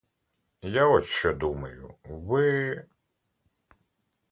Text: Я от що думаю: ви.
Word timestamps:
Я 0.63 0.85
от 0.87 1.05
що 1.05 1.33
думаю: 1.33 1.95
ви. 2.05 2.85